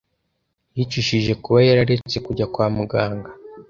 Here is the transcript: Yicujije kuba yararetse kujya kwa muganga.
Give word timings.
Yicujije 0.75 1.33
kuba 1.43 1.57
yararetse 1.67 2.17
kujya 2.25 2.45
kwa 2.53 2.65
muganga. 2.75 3.29